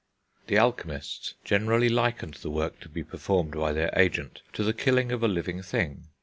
[0.47, 5.11] The alchemists generally likened the work to be performed by their agent to the killing
[5.11, 6.07] of a living thing.